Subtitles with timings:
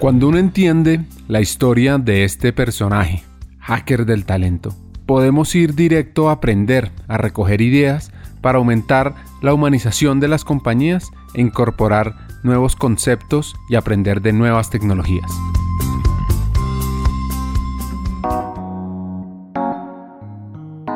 [0.00, 3.22] Cuando uno entiende la historia de este personaje,
[3.58, 8.10] hacker del talento, podemos ir directo a aprender, a recoger ideas
[8.40, 14.70] para aumentar la humanización de las compañías e incorporar nuevos conceptos y aprender de nuevas
[14.70, 15.30] tecnologías.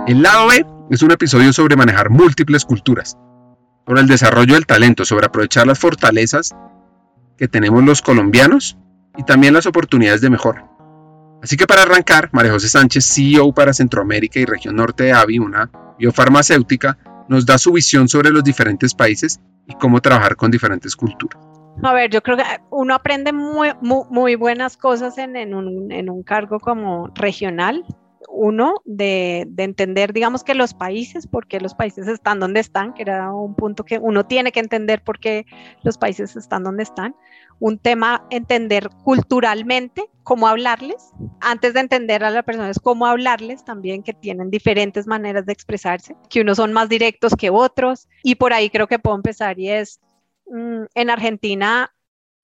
[0.06, 3.18] El lado B es un episodio sobre manejar múltiples culturas,
[3.86, 6.56] sobre el desarrollo del talento, sobre aprovechar las fortalezas
[7.36, 8.78] que tenemos los colombianos
[9.16, 10.70] y también las oportunidades de mejora.
[11.42, 15.38] Así que para arrancar, María José Sánchez, CEO para Centroamérica y región norte de AVI,
[15.38, 16.96] una biofarmacéutica,
[17.28, 21.38] nos da su visión sobre los diferentes países y cómo trabajar con diferentes culturas.
[21.82, 26.08] A ver, yo creo que uno aprende muy, muy, buenas cosas en, en, un, en,
[26.08, 27.84] un, cargo como regional.
[28.36, 32.92] Uno, de, de, entender, digamos que los países, por qué los países están donde están,
[32.92, 35.46] que era un punto que uno tiene que entender por qué
[35.82, 37.14] los países están donde están
[37.58, 41.12] un tema entender culturalmente cómo hablarles.
[41.40, 46.16] Antes de entender a las personas cómo hablarles, también que tienen diferentes maneras de expresarse,
[46.28, 48.08] que unos son más directos que otros.
[48.22, 50.00] Y por ahí creo que puedo empezar y es,
[50.46, 51.94] mm, en Argentina,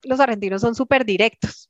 [0.02, 1.69] los argentinos son súper directos.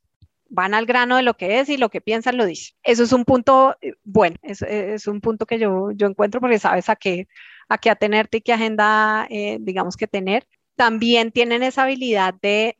[0.53, 2.75] Van al grano de lo que es y lo que piensan lo dicen.
[2.83, 6.59] Eso es un punto, eh, bueno, es, es un punto que yo, yo encuentro porque
[6.59, 7.27] sabes a qué,
[7.69, 10.45] a qué atenerte y qué agenda, eh, digamos que tener.
[10.75, 12.77] También tienen esa habilidad de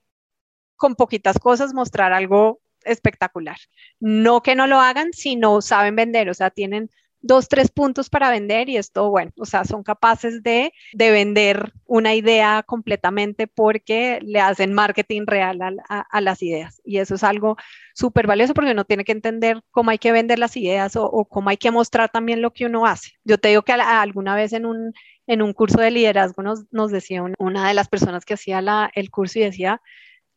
[0.75, 3.57] con poquitas cosas mostrar algo espectacular.
[3.99, 6.89] No que no lo hagan, sino saben vender, o sea, tienen
[7.21, 11.73] dos, tres puntos para vender y esto, bueno, o sea, son capaces de, de vender
[11.85, 16.81] una idea completamente porque le hacen marketing real a, las ideas.
[16.83, 17.57] Y eso es algo
[17.93, 21.49] súper valioso porque uno tiene que entender cómo hay que vender las ideas o, cómo
[21.49, 23.11] hay que mostrar también lo que uno hace.
[23.23, 24.93] Yo te digo que alguna vez en un,
[25.27, 28.91] en un curso de liderazgo nos, nos decía una de las personas que hacía la,
[28.95, 29.81] el curso y decía,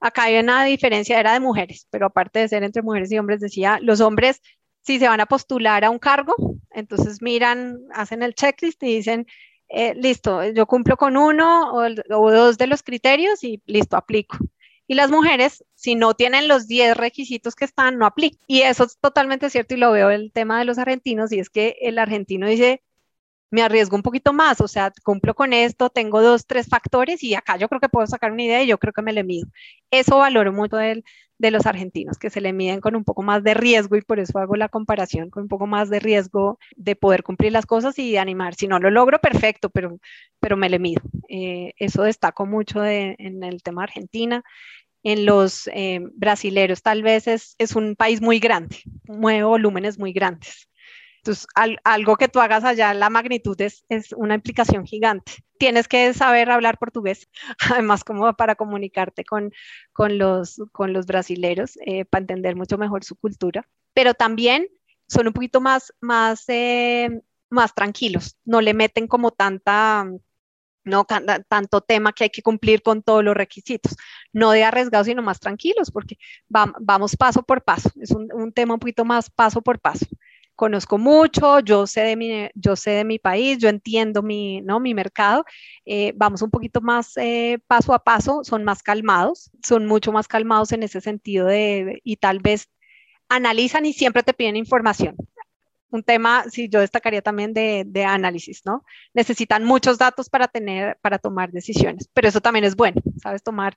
[0.00, 3.40] acá hay una diferencia, era de mujeres, pero aparte de ser entre mujeres y hombres,
[3.40, 4.42] decía, los hombres,
[4.84, 6.34] si se van a postular a un cargo,
[6.70, 9.26] entonces miran, hacen el checklist y dicen,
[9.68, 14.38] eh, listo, yo cumplo con uno o, o, dos de los criterios y listo, aplico.
[14.86, 18.38] Y las mujeres, si no tienen los 10 requisitos que están, no aplican.
[18.46, 21.48] Y eso es totalmente cierto y lo veo el tema de los argentinos y es
[21.48, 22.82] que el argentino dice,
[23.54, 27.36] me arriesgo un poquito más, o sea, cumplo con esto, tengo dos, tres factores y
[27.36, 29.46] acá yo creo que puedo sacar una idea y yo creo que me le mido.
[29.92, 31.04] Eso valoro mucho de,
[31.38, 34.40] los argentinos, que se le miden con un poco más de riesgo y por eso
[34.40, 38.10] hago la comparación con un poco más de riesgo de poder cumplir las cosas y
[38.10, 38.56] de animar.
[38.56, 40.00] Si no lo logro, perfecto, pero,
[40.56, 41.02] me le mido.
[41.28, 44.42] Eh, eso destaco mucho en el tema de Argentina.
[45.04, 50.12] En los eh, brasileros tal vez es, es un país muy grande, mueve volúmenes muy
[50.12, 50.66] grandes.
[51.24, 51.46] Entonces,
[51.84, 55.32] algo que tú hagas allá, la magnitud es, es, una implicación gigante.
[55.56, 57.30] Tienes que saber hablar portugués,
[57.72, 59.50] además como para comunicarte con,
[59.94, 63.66] con, los, con los eh, para entender mucho mejor su cultura.
[63.94, 64.68] Pero también
[65.08, 67.08] son un poquito más, más, eh,
[67.48, 70.06] más tranquilos, no le meten como tanta,
[70.84, 71.06] no
[71.48, 73.96] tanto tema que hay que cumplir con todos los requisitos,
[74.34, 76.18] no de arriesgados, sino más tranquilos, porque
[76.50, 80.04] vamos paso por paso, es un, un tema un poquito más paso por paso
[80.54, 84.80] conozco mucho, yo sé de mi, yo sé de mi país, yo entiendo mi, ¿no?
[84.80, 85.44] mi mercado,
[85.84, 90.28] eh, vamos un poquito más eh, paso a paso, son más calmados, son mucho más
[90.28, 92.68] calmados en ese sentido de, y tal vez
[93.28, 95.16] analizan y siempre te piden información.
[95.90, 98.84] Un tema, si yo destacaría también de, de, análisis, ¿no?
[99.12, 103.44] Necesitan muchos datos para tener, para tomar decisiones, pero eso también es bueno, ¿sabes?
[103.44, 103.76] Tomar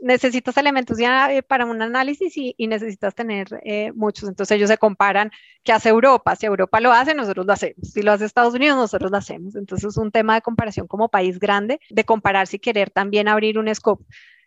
[0.00, 4.28] necesitas elementos ya eh, para un análisis y, necesitas tener eh, muchos.
[4.28, 5.30] Entonces ellos se comparan
[5.62, 6.36] qué hace Europa.
[6.36, 7.90] Si Europa lo hace, nosotros lo hacemos.
[7.92, 9.56] Si lo hace Estados Unidos, nosotros lo hacemos.
[9.56, 13.58] Entonces es un tema de comparación como país grande, de comparar si querer también abrir
[13.58, 14.04] un scope.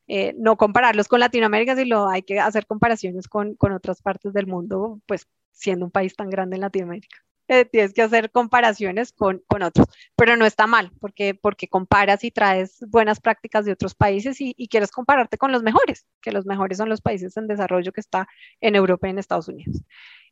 [0.08, 4.48] Eh, no compararlos con Latinoamérica, sino hay que hacer comparaciones con, con otras partes del
[4.48, 7.18] mundo, pues siendo un país tan grande en Latinoamérica.
[7.52, 12.24] Eh, tienes que hacer comparaciones con, con, otros, pero no está mal, porque, porque comparas
[12.24, 16.32] y traes buenas prácticas de otros países y, y, quieres compararte con los mejores, que
[16.32, 18.28] los mejores son los países en desarrollo que está
[18.62, 19.82] en Europa y en Estados Unidos.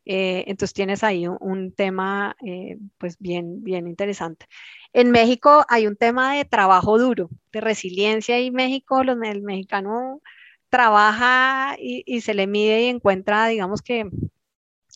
[0.04, 4.46] Eh, entonces tienes ahí un, tema eh, pues bien, bien interesante.
[4.92, 10.22] En México hay un tema de trabajo duro, de resiliencia y México, los, el mexicano
[10.68, 14.08] trabaja y, y se le mide y encuentra, digamos que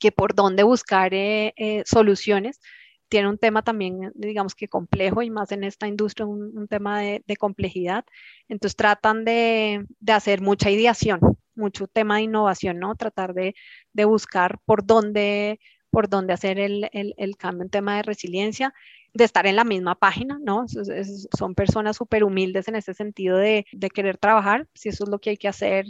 [0.02, 2.60] que por dónde buscar eh, eh, soluciones.
[3.08, 7.36] Tiene un tema también, digamos que complejo y más en esta industria, un, tema de,
[7.38, 8.04] complejidad.
[8.48, 11.20] Entonces tratan de, de, hacer mucha ideación,
[11.54, 12.96] mucho tema de innovación, ¿no?
[12.96, 13.54] Tratar de,
[13.92, 15.60] de buscar por dónde,
[15.90, 18.74] por dónde hacer el, el, el, cambio en tema de resiliencia,
[19.14, 20.64] de estar en la misma página, ¿no?
[20.66, 25.18] son personas súper humildes en ese sentido de, de querer trabajar, si eso es lo
[25.20, 25.84] que hay que hacer,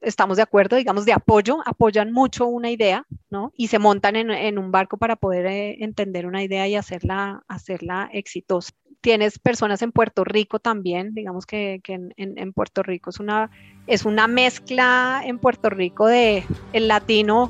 [0.00, 3.52] estamos de acuerdo, digamos, de apoyo, apoyan mucho una idea, ¿no?
[3.56, 8.08] Y se montan en, un barco para poder eh, entender una idea y hacerla, hacerla
[8.12, 8.72] exitosa.
[9.00, 13.50] Tienes personas en Puerto Rico también, digamos que, en, Puerto Rico es una,
[13.86, 17.48] es una mezcla en Puerto Rico de el latino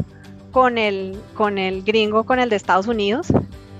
[0.50, 3.28] con el, con el gringo, con el de Estados Unidos,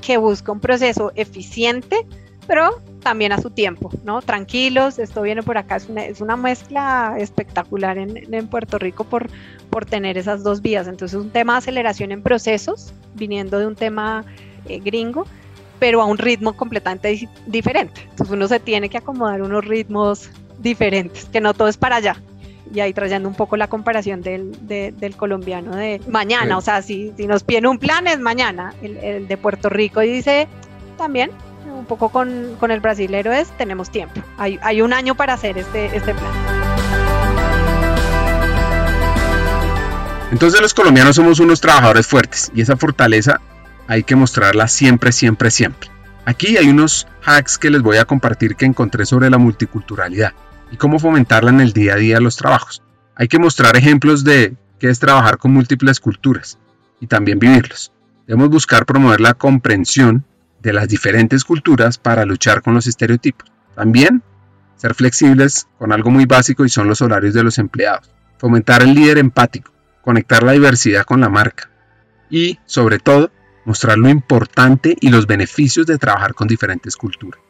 [0.01, 2.07] que busca un proceso eficiente,
[2.47, 4.21] pero también a su tiempo, ¿no?
[4.21, 9.05] Tranquilos, esto viene por acá, es una, es una mezcla espectacular en, en, Puerto Rico
[9.05, 9.31] por,
[9.71, 10.89] por tener esas dos vías.
[10.89, 14.25] Entonces, un tema de aceleración en procesos, viniendo de un tema
[14.69, 15.25] eh, gringo,
[15.79, 18.01] pero a un ritmo completamente diferente.
[18.11, 20.29] Entonces, uno se tiene que acomodar unos ritmos
[20.59, 22.17] diferentes, que no todo es para allá.
[22.75, 27.13] Y ahí trayendo un poco la comparación del, del colombiano de mañana, o sea, si,
[27.17, 30.49] si, nos piden un plan es mañana, el, el de Puerto Rico dice
[30.99, 31.31] también
[31.73, 35.59] un poco con, con el brasilero es, tenemos tiempo, hay, hay, un año para hacer
[35.59, 36.33] este, este plan.
[40.33, 43.41] Entonces los colombianos somos unos trabajadores fuertes y esa fortaleza
[43.87, 45.91] hay que mostrarla siempre, siempre, siempre.
[46.25, 50.33] Aquí hay unos hacks que les voy a compartir que encontré sobre la multiculturalidad
[50.73, 52.83] y cómo fomentarla en el día a día de los trabajos.
[53.15, 56.59] Hay que mostrar ejemplos de qué es trabajar con múltiples culturas
[57.01, 57.93] y también vivirlos.
[58.27, 60.25] Debemos buscar promover la comprensión
[60.61, 63.51] de las diferentes culturas para luchar con los estereotipos.
[63.75, 64.23] También
[64.77, 68.11] ser flexibles con algo muy básico y son los horarios de los empleados.
[68.39, 69.73] Fomentar el líder empático,
[70.03, 71.71] conectar la diversidad con la marca
[72.31, 73.31] y, sobre todo,
[73.65, 77.41] mostrar lo importante y los beneficios de trabajar con diferentes culturas.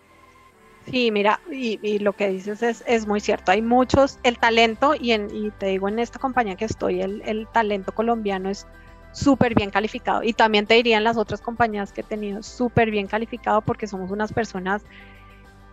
[0.90, 3.50] Sí, mira, y, lo que dices es, muy cierto.
[3.50, 7.48] Hay muchos, el talento, y, y te digo, en esta compañía que estoy, el, el
[7.52, 8.68] talento colombiano es
[9.16, 10.22] súper bien calificado.
[10.22, 14.10] Y también te dirían las otras compañías que he tenido, súper bien calificado porque somos
[14.10, 14.82] unas personas,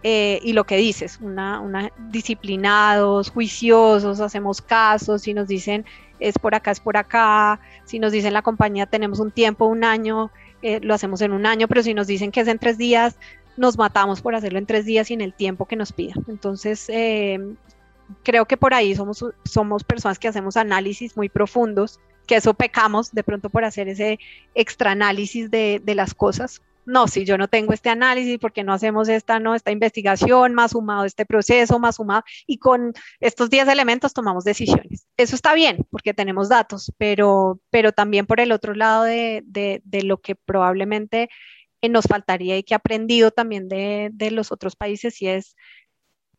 [0.02, 5.86] eh, y lo que dices, una, una, disciplinados, juiciosos, hacemos casos, si nos dicen
[6.20, 9.84] es por acá, es por acá, si nos dicen la compañía tenemos un tiempo, un
[9.84, 10.32] año,
[10.62, 13.18] eh, lo hacemos en un año, pero si nos dicen que es en tres días,
[13.58, 16.24] nos matamos por hacerlo en tres días y en el tiempo que nos pidan.
[16.28, 17.40] Entonces, eh,
[18.24, 23.12] creo que por ahí somos, somos personas que hacemos análisis muy profundos que eso pecamos
[23.12, 24.20] de pronto por hacer ese
[24.56, 26.62] extra análisis de, de las cosas.
[26.86, 30.72] No, si yo no tengo este análisis, porque no hacemos esta, no, esta investigación, más
[30.72, 35.08] sumado este proceso, más sumado, y con estos 10 elementos tomamos decisiones.
[35.16, 40.04] Eso está bien, porque tenemos datos, pero, pero también por el otro lado de, de,
[40.04, 41.30] lo que probablemente
[41.82, 45.56] nos faltaría y que he aprendido también de, de los otros países, y es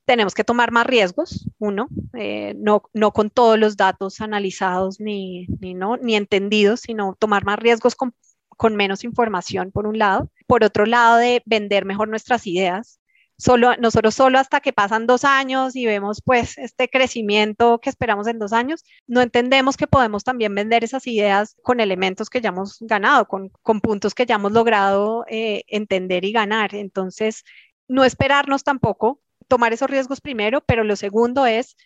[0.04, 5.46] tenemos que tomar más riesgos, uno, eh, no, no con todos los datos analizados ni,
[5.60, 8.14] ni, no, ni entendidos, sino tomar más riesgos con,
[8.48, 10.30] con, menos información, por un lado.
[10.46, 13.00] Por otro lado, de vender mejor nuestras ideas.
[13.36, 18.28] Solo, nosotros solo hasta que pasan dos años y vemos pues este crecimiento que esperamos
[18.28, 22.50] en dos años, no entendemos que podemos también vender esas ideas con elementos que ya
[22.50, 26.76] hemos ganado, con, con puntos que ya hemos logrado eh, entender y ganar.
[26.76, 27.42] Entonces,
[27.88, 31.76] no esperarnos tampoco tomar esos riesgos primero, pero lo segundo es,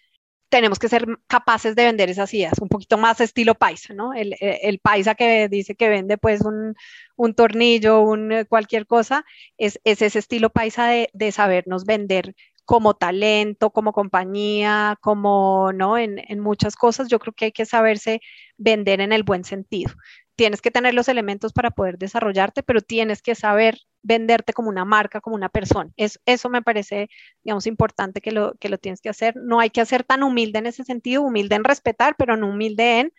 [0.48, 4.14] tenemos que ser capaces de vender esas ideas, un poquito más estilo paisa, ¿no?
[4.14, 6.74] El, el paisa que dice que vende pues un,
[7.16, 9.24] un tornillo, un, eh, cualquier cosa,
[9.58, 12.34] es, es, ese estilo paisa de, de sabernos vender
[12.68, 15.96] como talento, como compañía, como, ¿no?
[15.96, 18.20] En, muchas cosas, yo creo que hay que saberse
[18.58, 19.94] vender en el buen sentido.
[20.36, 24.84] Tienes que tener los elementos para poder desarrollarte, pero tienes que saber venderte como una
[24.84, 25.90] marca, como una persona.
[25.96, 27.08] Es, eso me parece,
[27.42, 29.36] digamos, importante que lo, que lo tienes que hacer.
[29.36, 33.00] No hay que ser tan humilde en ese sentido, humilde en respetar, pero no humilde
[33.00, 33.12] en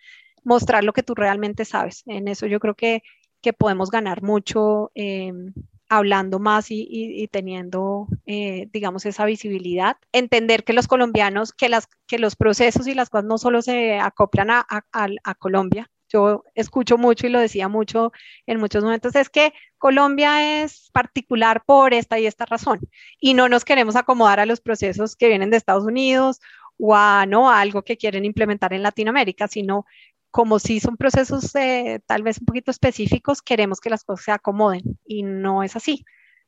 [0.44, 2.02] mostrar lo que tú realmente sabes.
[2.06, 3.02] En eso yo creo que,
[3.40, 5.32] que podemos ganar mucho eh,
[5.88, 9.96] hablando más y, y, teniendo, eh, digamos, esa visibilidad.
[10.12, 13.98] Entender que los colombianos, que, las, que los procesos y las cosas no solo se
[13.98, 18.12] acoplan a, a, a Colombia, yo escucho mucho y lo decía mucho
[18.46, 22.80] en muchos momentos, es que Colombia es particular por esta y esta razón
[23.20, 26.40] y no nos queremos acomodar a los procesos que vienen de Estados Unidos
[26.78, 27.50] o a, ¿no?
[27.50, 29.86] algo que quieren implementar en Latinoamérica, sino
[30.30, 34.32] como si son procesos eh, tal vez un poquito específicos, queremos que las cosas se
[34.32, 36.04] acomoden y no es así.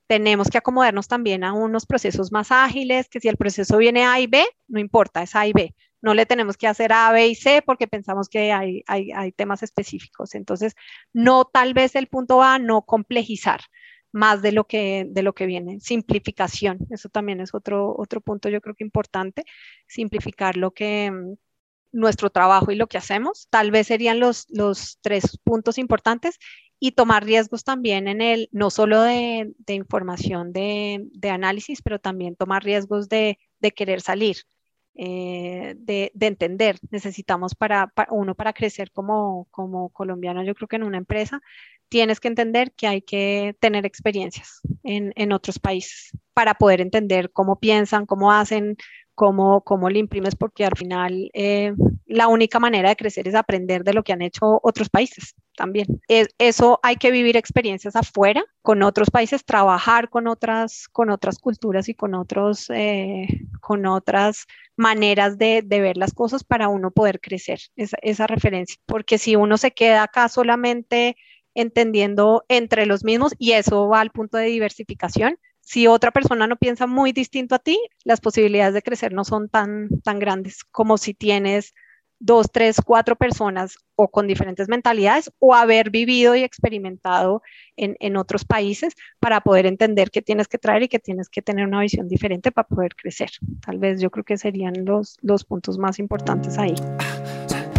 [0.06, 4.20] Tenemos que acomodarnos también a unos procesos más ágiles, que si el proceso viene A
[4.20, 7.28] y B, no importa, es A y B no le tenemos que hacer A, B
[7.28, 10.34] y C porque pensamos que hay, hay, temas específicos.
[10.34, 10.74] Entonces,
[11.12, 13.60] no tal vez el punto A, no complejizar
[14.10, 15.80] más de lo que, de lo que viene.
[15.80, 19.44] Simplificación, eso también es otro, otro punto yo creo que importante,
[19.86, 21.34] simplificar lo que mm,
[21.92, 23.46] nuestro trabajo y lo que hacemos.
[23.50, 26.38] Tal vez serían los, los tres puntos importantes
[26.80, 32.00] y tomar riesgos también en el, no solo de, de información de, de, análisis, pero
[32.00, 34.38] también tomar riesgos de, de querer salir
[34.94, 36.78] eh, de, entender.
[36.90, 41.40] Necesitamos para, uno para crecer como, como colombiano, yo creo que en una empresa,
[41.88, 47.30] tienes que entender que hay que tener experiencias en, en otros países para poder entender
[47.32, 48.76] cómo piensan, cómo hacen,
[49.14, 51.74] cómo, cómo le imprimes, porque al final eh,
[52.06, 55.86] la única manera de crecer es aprender de lo que han hecho otros países también.
[56.08, 61.88] eso hay que vivir experiencias afuera, con otros países, trabajar con otras, con otras culturas
[61.88, 63.26] y con, otros, eh,
[63.60, 68.76] con otras maneras de, de, ver las cosas para uno poder crecer, esa, esa referencia.
[68.86, 71.16] Porque si uno se queda acá solamente
[71.54, 76.56] entendiendo entre los mismos, y eso va al punto de diversificación, si otra persona no
[76.56, 80.98] piensa muy distinto a ti, las posibilidades de crecer no son tan, tan grandes como
[80.98, 81.72] si tienes
[82.18, 87.42] dos, tres, cuatro personas o con diferentes mentalidades o haber vivido y experimentado
[87.76, 91.42] en, en, otros países para poder entender qué tienes que traer y que tienes que
[91.42, 93.30] tener una visión diferente para poder crecer.
[93.64, 96.74] Tal vez yo creo que serían los, los puntos más importantes ahí.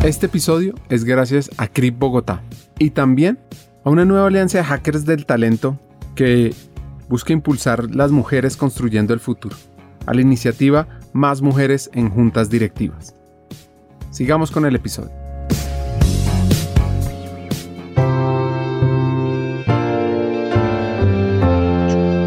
[0.04, 2.42] Este episodio es gracias a CRIP Bogotá
[2.80, 3.40] y también
[3.86, 5.80] a una nueva alianza de hackers del talento
[6.16, 6.54] que
[7.08, 9.56] busca impulsar las mujeres construyendo el futuro,
[10.06, 13.16] a la iniciativa Más Mujeres en Juntas Directivas.
[14.10, 15.12] Sigamos con el episodio.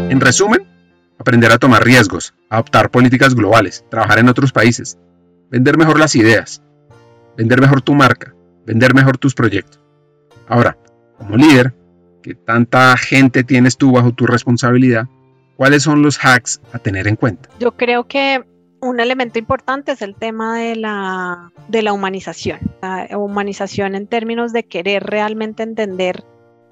[0.09, 0.67] En resumen,
[1.19, 4.97] aprender a tomar riesgos, adoptar políticas globales, trabajar en otros países,
[5.51, 6.61] vender mejor las ideas,
[7.37, 8.33] vender mejor tu marca,
[8.65, 9.79] vender mejor tus proyectos.
[10.47, 10.77] Ahora,
[11.17, 11.75] como líder,
[12.35, 15.07] tanta gente tienes tú bajo tu responsabilidad,
[15.55, 17.49] ¿cuáles son los hacks a tener en cuenta?
[17.59, 18.43] Yo creo que
[18.81, 21.51] un elemento importante es el tema de la,
[21.93, 22.59] humanización.
[22.81, 26.23] La humanización en términos de querer realmente entender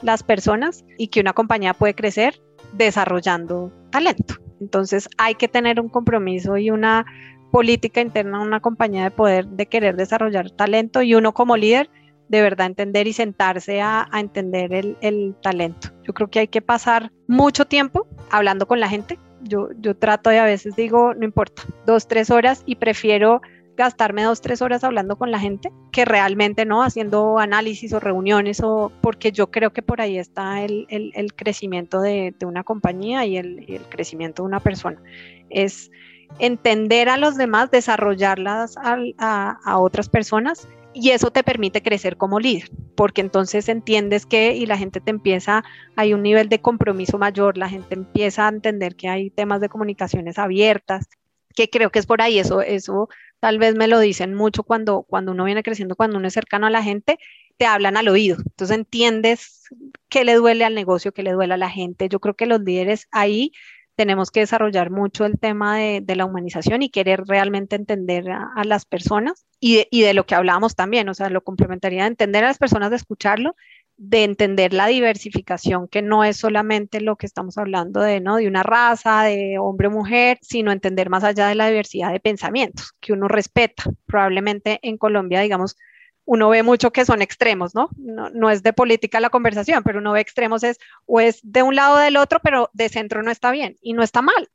[0.02, 2.42] las personas y que una compañía puede crecer
[2.74, 4.36] desarrollando talento.
[4.62, 7.06] Entonces hay que tener un compromiso y una
[7.52, 11.90] política interna una compañía de poder de querer desarrollar talento y uno como líder
[12.28, 15.90] de verdad entender y sentarse a, entender el, talento.
[16.04, 19.20] Yo creo que hay que pasar mucho tiempo hablando con la gente.
[19.42, 23.42] Yo, yo trato de a veces digo, no importa, dos, tres horas y prefiero
[23.76, 28.62] gastarme dos, tres horas hablando con la gente que realmente no haciendo análisis o reuniones
[28.64, 30.88] o porque yo creo que por ahí está el,
[31.36, 35.02] crecimiento de, una compañía y el, crecimiento de una persona.
[35.50, 35.92] Es
[36.40, 42.40] entender a los demás, desarrollarlas a, a otras personas y eso te permite crecer como
[42.40, 45.64] líder, porque entonces entiendes que y la gente te empieza,
[45.98, 49.68] hay un nivel de compromiso mayor, la gente empieza a entender que hay temas de
[49.68, 51.08] comunicaciones abiertas,
[51.54, 53.10] que creo que es por ahí, eso, eso
[53.42, 56.66] tal vez me lo dicen mucho cuando, cuando uno viene creciendo, cuando uno es cercano
[56.68, 57.20] a la gente,
[57.58, 59.66] te hablan al oído, entonces entiendes
[60.08, 62.62] qué le duele al negocio, qué le duele a la gente, yo creo que los
[62.62, 63.52] líderes ahí
[63.96, 68.86] tenemos que desarrollar mucho el tema de, la humanización y querer realmente entender a, las
[68.86, 72.58] personas y de, lo que hablábamos también, o sea, lo complementaría de entender a las
[72.58, 73.56] personas, de escucharlo,
[73.98, 78.38] de entender la diversificación, que no es solamente lo que estamos hablando de, ¿no?
[78.38, 82.20] de una raza, de hombre o mujer, sino entender más allá de la diversidad de
[82.20, 83.86] pensamientos que uno respeta.
[84.06, 85.78] Probablemente en Colombia, digamos,
[86.26, 87.90] uno ve mucho que son extremos, ¿no?
[87.98, 88.50] ¿no?
[88.50, 91.96] es de política la conversación, pero uno ve extremos es o es de un lado
[91.96, 94.50] o del otro, pero de centro no está bien y no está mal.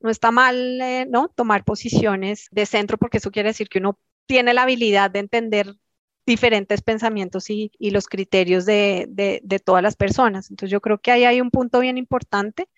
[0.00, 1.28] No está mal, eh, ¿no?
[1.28, 5.74] Tomar posiciones de centro porque eso quiere decir que uno tiene la habilidad de entender
[6.26, 10.50] diferentes pensamientos y, los criterios de, de, todas las personas.
[10.50, 12.68] Entonces yo creo que ahí hay un punto bien importante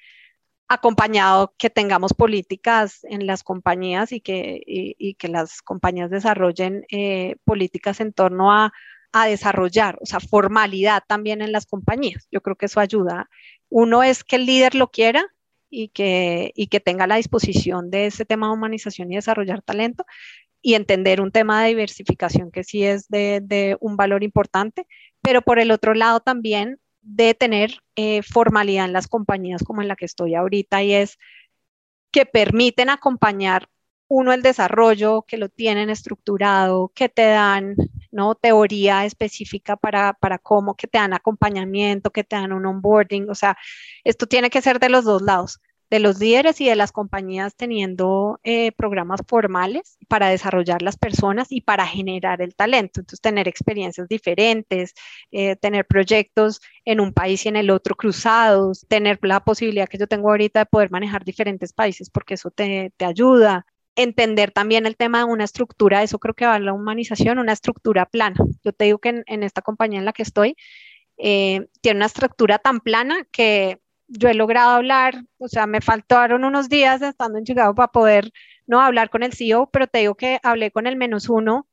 [0.69, 7.37] acompañado que tengamos políticas en las compañías y que, y, que las compañías desarrollen eh,
[7.45, 8.73] políticas en torno a,
[9.13, 12.29] a, desarrollar, o sea, formalidad también en las compañías.
[12.31, 13.31] Yo creo que eso ayuda.
[13.71, 15.25] Uno es que el líder lo quiera
[15.71, 20.05] y que, y que tenga la disposición de ese tema de humanización y desarrollar talento
[20.61, 24.87] y entender un tema de diversificación que sí es de, de un valor importante,
[25.23, 29.88] pero por el otro lado también de tener eh, formalidad en las compañías como en
[29.88, 31.19] la que estoy ahorita y es
[32.11, 33.69] que permiten acompañar
[34.09, 37.76] uno el desarrollo, que lo tienen estructurado, que te dan
[38.11, 38.35] ¿no?
[38.35, 43.35] teoría específica para, para cómo, que te dan acompañamiento, que te dan un onboarding, o
[43.35, 43.57] sea,
[44.05, 47.54] esto tiene que ser de los dos lados de los líderes y de las compañías
[47.57, 53.00] teniendo eh, programas formales para desarrollar las personas y para generar el talento.
[53.00, 54.95] Entonces, tener experiencias diferentes,
[55.30, 59.99] eh, tener proyectos en un país y en el otro cruzados, tener la posibilidad que
[59.99, 63.66] yo tengo ahorita de poder manejar diferentes países porque eso te, te ayuda.
[63.97, 67.52] Entender también el tema de una estructura, eso creo que va a la humanización, una
[67.52, 68.37] estructura plana.
[68.62, 70.57] Yo te digo que en, esta compañía en la que estoy,
[71.16, 76.45] eh, tiene una estructura tan plana que yo he logrado hablar, o sea, me faltaron
[76.45, 78.33] unos días estando en Chicago para poder
[78.67, 81.69] no hablar con el CEO, pero te digo que hablé con el menos uno,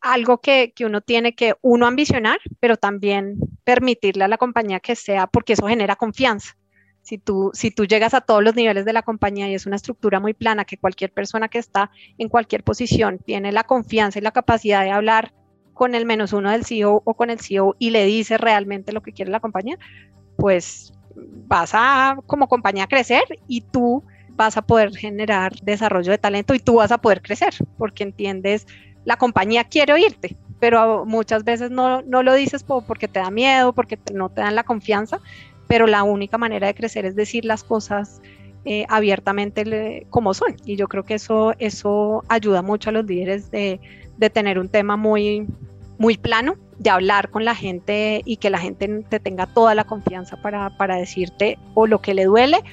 [0.00, 4.96] algo que, que uno tiene que, uno, ambicionar, pero también permitirle a la compañía que
[4.96, 6.56] sea, porque eso genera confianza.
[7.02, 9.76] Si tú, si tú llegas a todos los niveles de la compañía y es una
[9.76, 14.22] estructura muy plana, que cualquier persona que está en cualquier posición tiene la confianza y
[14.22, 15.34] la capacidad de hablar
[15.72, 19.02] con el menos uno del CEO o con el CEO y le dice realmente lo
[19.02, 19.78] que quiere la compañía,
[20.36, 26.54] pues vas a como compañía crecer y tú vas a poder generar desarrollo de talento
[26.54, 28.66] y tú vas a poder crecer porque entiendes,
[29.04, 33.72] la compañía quiere oírte, pero muchas veces no, no lo dices porque te da miedo,
[33.72, 35.20] porque no te dan la confianza,
[35.66, 38.20] pero la única manera de crecer es decir las cosas
[38.64, 40.56] eh, abiertamente como son.
[40.64, 43.80] Y yo creo que eso, eso ayuda mucho a los líderes de,
[44.18, 45.46] de tener un tema muy,
[45.98, 49.84] muy plano, de hablar con la gente y que la gente te tenga toda la
[49.84, 52.64] confianza para, para decirte o lo que le duele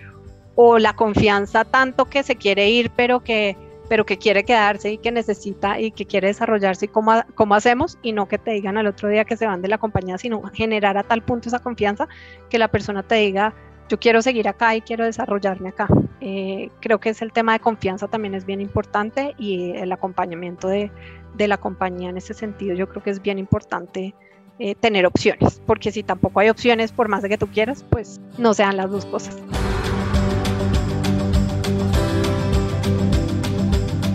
[0.56, 3.58] o la confianza tanto que se quiere ir, pero que
[3.90, 7.98] pero que quiere quedarse y que necesita y que quiere desarrollarse y cómo, cómo hacemos
[8.02, 10.42] y no que te digan al otro día que se van de la compañía, sino
[10.54, 12.10] generar a tal punto esa confianza
[12.50, 13.54] que la persona te diga,
[13.88, 15.88] yo quiero seguir acá y quiero desarrollarme acá.
[16.20, 20.68] Eh, creo que es el tema de confianza también es bien importante y el acompañamiento
[20.68, 20.92] de,
[21.38, 24.16] de la compañía en ese sentido yo creo que es bien importante
[24.60, 28.20] eh, tener opciones, porque si tampoco hay opciones, por más de que tú quieras, pues
[28.40, 29.38] no sean las dos cosas.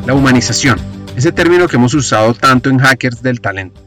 [0.04, 0.78] La humanización,
[1.16, 3.80] ese término que hemos usado tanto en hackers del talento.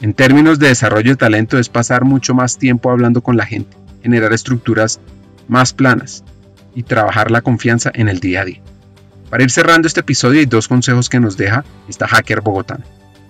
[0.00, 3.76] En términos de desarrollo de talento es pasar mucho más tiempo hablando con la gente,
[4.02, 4.98] generar estructuras
[5.46, 6.24] más planas
[6.74, 8.62] y trabajar la confianza en el día a día.
[9.30, 12.84] Para ir cerrando este episodio hay dos consejos que nos deja esta hacker bogotana.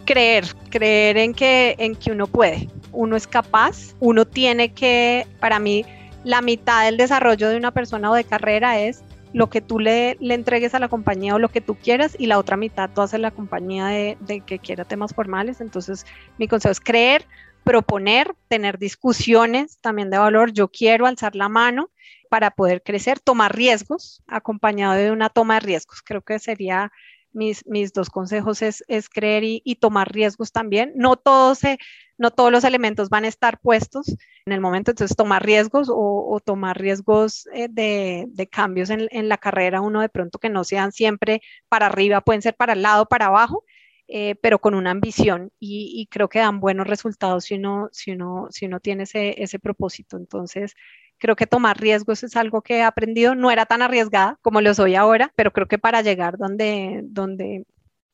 [0.04, 5.58] Creer, creer en que, en que uno puede, uno es capaz, uno tiene que, para
[5.58, 5.84] mí,
[6.22, 10.16] la mitad del desarrollo de una persona o de carrera es lo que tú le,
[10.20, 13.02] le, entregues a la compañía o lo que tú quieras y la otra mitad tú
[13.02, 15.60] haces la compañía de, de, que quiera temas formales.
[15.60, 16.06] Entonces,
[16.38, 17.26] mi consejo es creer,
[17.64, 20.52] proponer, tener discusiones también de valor.
[20.52, 21.90] Yo quiero alzar la mano
[22.28, 26.02] para poder crecer, tomar riesgos, acompañado de una toma de riesgos.
[26.02, 26.92] Creo que sería
[27.32, 30.92] mis, mis dos consejos es, es creer y, y, tomar riesgos también.
[30.96, 31.78] No todos se
[32.18, 34.08] no todos los elementos van a estar puestos
[34.46, 39.80] en el momento, entonces tomar riesgos o, tomar riesgos eh, de, cambios en, la carrera,
[39.80, 43.26] uno de pronto que no sean siempre para arriba, pueden ser para el lado, para
[43.26, 43.64] abajo,
[44.08, 48.46] eh, pero con una ambición y, creo que dan buenos resultados si uno, si uno,
[48.50, 50.16] si uno tiene ese, ese propósito.
[50.16, 50.74] Entonces,
[51.18, 54.74] creo que tomar riesgos es algo que he aprendido, no era tan arriesgada como lo
[54.74, 57.64] soy ahora, pero creo que para llegar donde, donde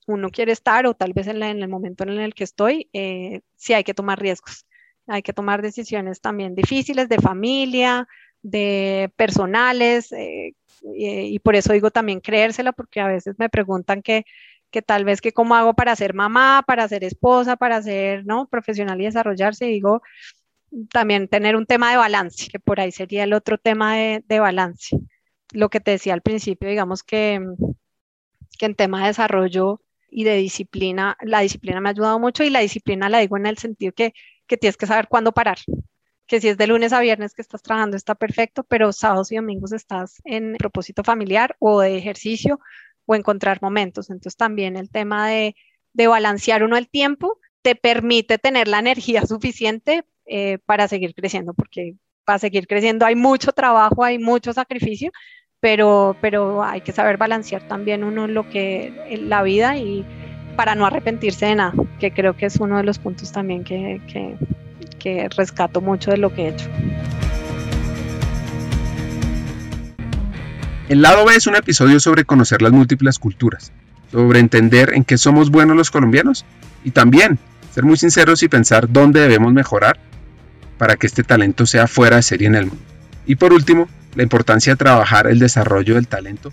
[0.06, 3.74] uno quiere estar o tal vez en, el momento en el que estoy, eh, sí
[3.74, 4.66] hay que tomar riesgos.
[5.06, 8.06] Hay que tomar decisiones también difíciles de familia,
[8.42, 10.54] de personales, eh,
[10.94, 14.24] y, por eso digo también creérsela, porque a veces me preguntan que,
[14.70, 18.48] que tal vez que cómo hago para ser mamá, para ser esposa, para ser ¿no?
[18.48, 20.02] profesional y desarrollarse, y digo
[20.90, 24.40] también tener un tema de balance, que por ahí sería el otro tema de, de
[24.40, 24.98] balance.
[25.52, 27.40] Lo que te decía al principio, digamos que,
[28.58, 32.50] que en tema de desarrollo y de disciplina, la disciplina me ha ayudado mucho y
[32.50, 34.14] la disciplina la digo en el sentido que,
[34.46, 35.58] que tienes que saber cuándo parar.
[36.26, 39.36] Que si es de lunes a viernes que estás trabajando está perfecto, pero sábados y
[39.36, 42.60] domingos estás en propósito familiar o de ejercicio
[43.06, 44.08] o encontrar momentos.
[44.08, 45.54] Entonces también el tema de,
[45.92, 51.54] de balancear uno el tiempo te permite tener la energía suficiente eh, para seguir creciendo,
[51.54, 55.10] porque para seguir creciendo hay mucho trabajo, hay mucho sacrificio,
[55.60, 60.04] pero, pero hay que saber balancear también uno lo que la vida y
[60.56, 64.00] para no arrepentirse de nada, que creo que es uno de los puntos también que,
[64.06, 64.36] que,
[64.98, 66.68] que rescato mucho de lo que he hecho.
[70.88, 73.72] El lado B es un episodio sobre conocer las múltiples culturas,
[74.10, 76.44] sobre entender en qué somos buenos los colombianos
[76.84, 77.38] y también
[77.70, 79.98] ser muy sinceros y pensar dónde debemos mejorar
[80.82, 82.82] para que este talento sea fuera de serie en el mundo.
[83.24, 86.52] Y por último, la importancia de trabajar el desarrollo del talento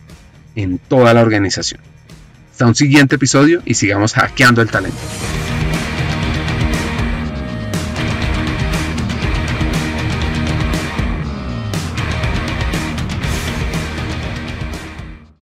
[0.53, 1.81] en toda la organización.
[2.51, 4.99] Hasta un siguiente episodio y sigamos hackeando el talento.